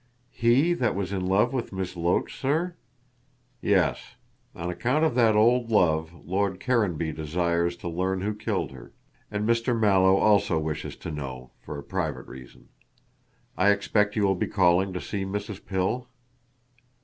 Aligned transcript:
"He 0.31 0.73
that 0.73 0.95
was 0.95 1.13
in 1.13 1.27
love 1.27 1.53
with 1.53 1.71
Miss 1.71 1.95
Loach, 1.95 2.35
sir?" 2.35 2.75
"Yes. 3.61 4.15
On 4.55 4.67
account 4.67 5.05
of 5.05 5.13
that 5.13 5.35
old 5.35 5.69
love, 5.69 6.11
Lord 6.25 6.59
Caranby 6.59 7.11
desires 7.11 7.75
to 7.77 7.87
learn 7.87 8.21
who 8.21 8.33
killed 8.33 8.71
her. 8.71 8.93
And 9.29 9.47
Mr. 9.47 9.79
Mallow 9.79 10.17
also 10.17 10.57
wishes 10.57 10.95
to 10.95 11.11
know, 11.11 11.51
for 11.59 11.77
a 11.77 11.83
private 11.83 12.25
reason. 12.25 12.69
I 13.55 13.69
expect 13.69 14.15
you 14.15 14.23
will 14.23 14.33
be 14.33 14.47
calling 14.47 14.91
to 14.93 14.99
see 14.99 15.23
Mrs. 15.23 15.63
Pill?" 15.63 16.07